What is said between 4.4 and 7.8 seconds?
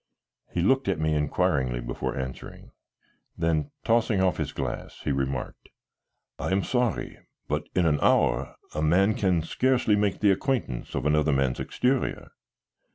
glass, he remarked: "I am sorry, but